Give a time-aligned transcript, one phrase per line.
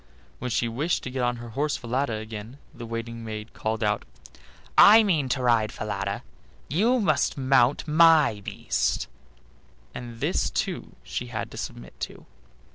[0.39, 4.03] When she wished to get on her horse Falada again, the waiting maid called out:
[4.75, 6.23] "I mean to ride Falada:
[6.67, 9.05] you must mount my beast";
[9.93, 12.25] and this too she had to submit to.